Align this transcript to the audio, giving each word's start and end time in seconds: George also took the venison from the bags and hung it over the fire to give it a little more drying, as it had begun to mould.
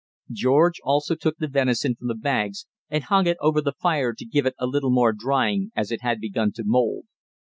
George 0.31 0.79
also 0.83 1.13
took 1.13 1.37
the 1.37 1.47
venison 1.47 1.93
from 1.93 2.07
the 2.07 2.15
bags 2.15 2.65
and 2.89 3.03
hung 3.03 3.27
it 3.27 3.37
over 3.39 3.61
the 3.61 3.71
fire 3.79 4.13
to 4.13 4.25
give 4.25 4.47
it 4.47 4.55
a 4.57 4.65
little 4.65 4.89
more 4.89 5.13
drying, 5.13 5.71
as 5.75 5.91
it 5.91 6.01
had 6.01 6.19
begun 6.19 6.51
to 6.53 6.63
mould. 6.65 7.05